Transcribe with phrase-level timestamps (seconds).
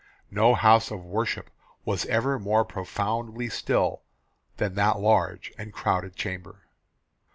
[0.31, 1.51] No house of worship
[1.85, 4.01] was ever more profoundly still
[4.57, 6.63] than that large and crowded chamber.